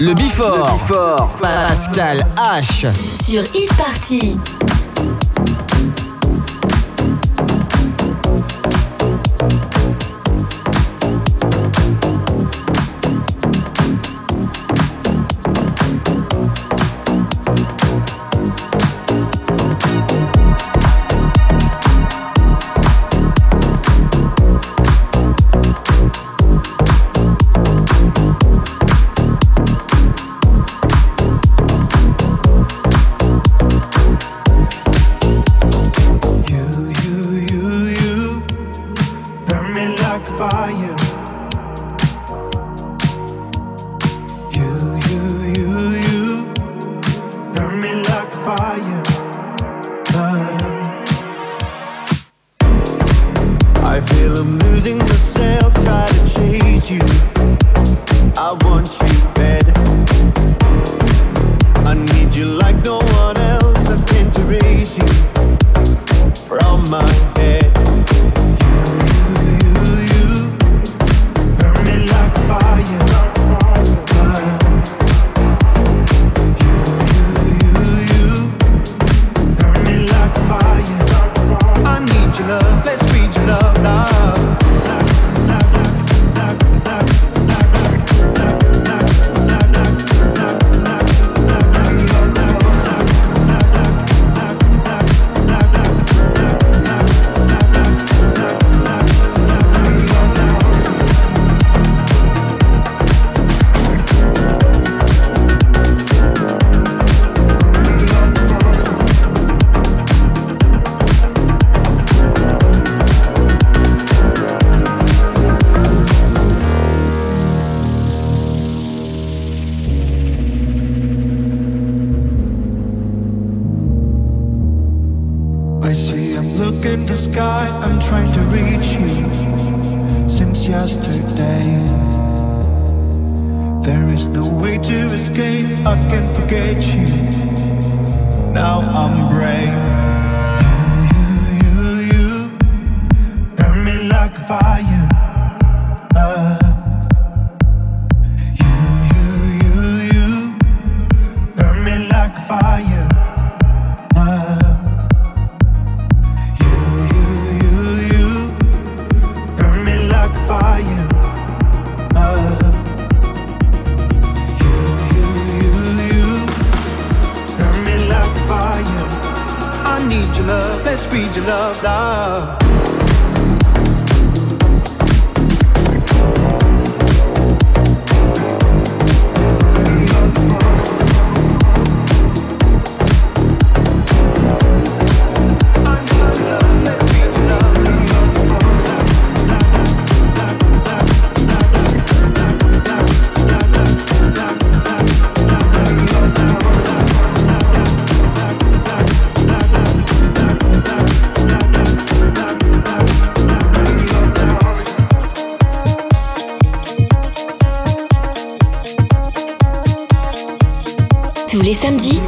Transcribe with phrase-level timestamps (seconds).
[0.00, 0.88] Le Bifort.
[1.42, 2.86] Pascal H.
[3.22, 4.34] Sur e-party.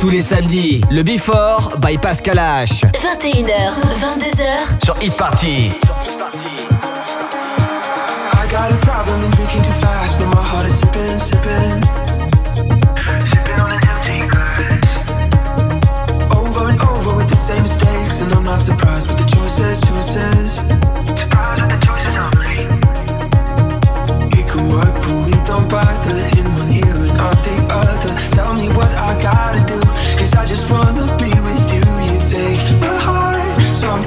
[0.01, 2.83] Tous les samedis, le Before by Pascal H.
[2.93, 4.85] 21h, 22h.
[4.85, 5.47] Sur Hit Party.
[5.47, 5.73] I
[8.51, 10.21] got a problem, in drinking too fast.
[10.21, 12.02] No, my heart is sipping, sipping.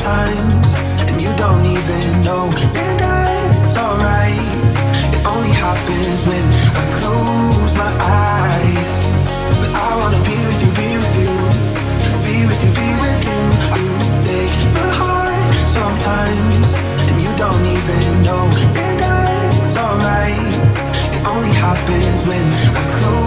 [0.05, 0.75] Sometimes
[1.09, 2.45] and you don't even know.
[2.81, 4.37] And that's alright.
[5.15, 6.45] It only happens when
[6.77, 8.89] I close my eyes.
[9.57, 11.33] But I wanna be with you, be with you,
[12.21, 13.81] be with you, be with you.
[13.81, 15.45] You take my heart
[15.77, 16.75] sometimes,
[17.09, 18.45] and you don't even know.
[18.85, 20.53] And that's alright.
[21.17, 22.45] It only happens when
[22.77, 23.24] I close.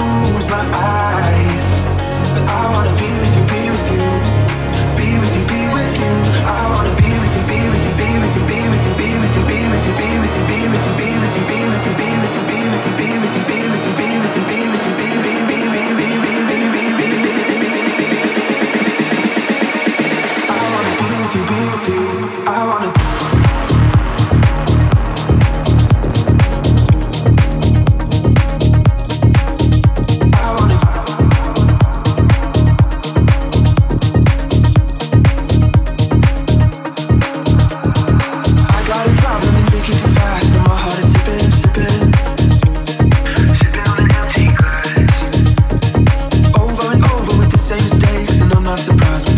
[48.69, 49.38] my surprised.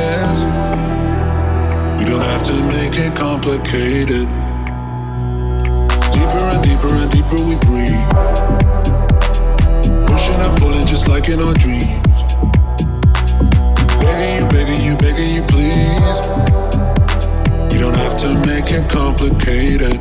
[0.00, 0.38] sense.
[2.00, 4.24] You don't have to make it complicated.
[6.16, 8.08] Deeper and deeper and deeper we breathe.
[10.08, 12.18] Pushing and pulling just like in our dreams.
[14.04, 16.16] Begging you, begging you, begging you, please.
[17.72, 19.98] You don't have to make it complicated.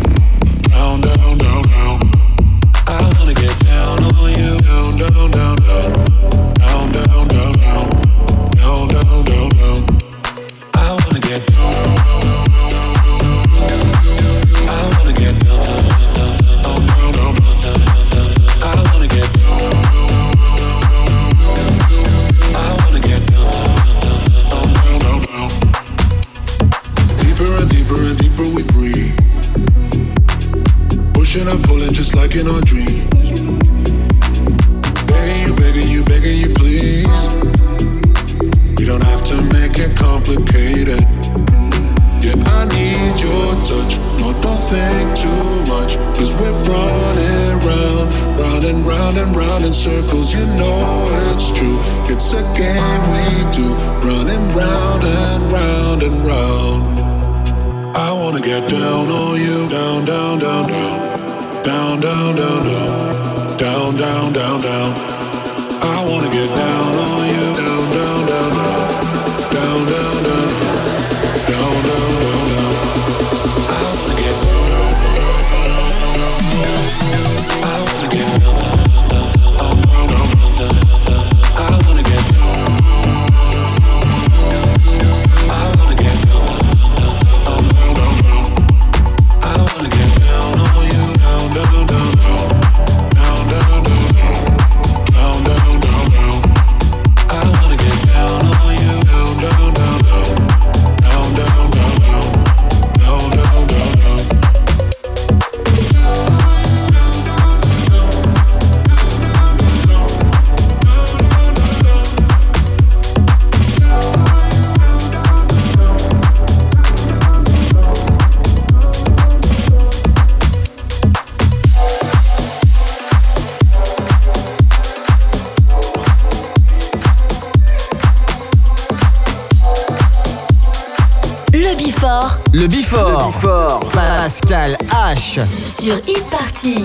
[134.52, 134.76] Crystal
[135.14, 136.84] H sur e-party.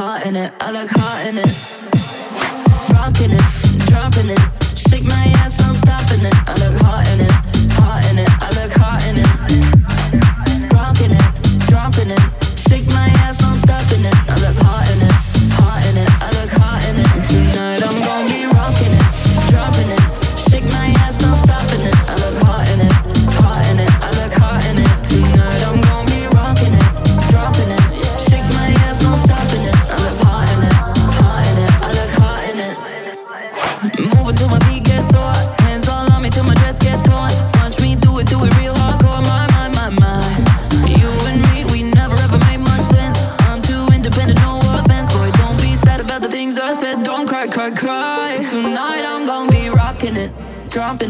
[0.00, 2.90] caught in it, I look caught in it.
[2.90, 4.59] Rocking it, dropping it.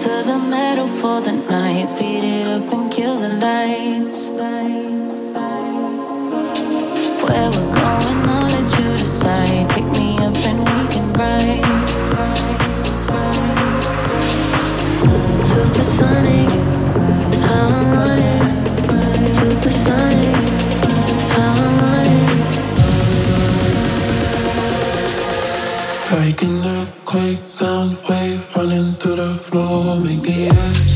[0.07, 1.89] to the metal for the night.
[1.89, 4.21] Speed it up and kill the lights.
[7.27, 9.69] Where we're going, I'll let you decide.
[9.71, 11.89] Pick me up and we can ride.
[15.51, 16.51] Supersonic,
[17.45, 18.36] how I want it.
[29.67, 30.96] storm in the air.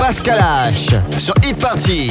[0.00, 0.38] Pascal
[0.72, 2.10] H sur Hit Party.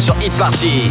[0.00, 0.90] sur e Party.